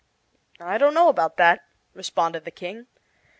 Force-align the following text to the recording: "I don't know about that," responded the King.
"I 0.59 0.79
don't 0.79 0.95
know 0.95 1.09
about 1.09 1.37
that," 1.37 1.59
responded 1.93 2.43
the 2.43 2.49
King. 2.49 2.87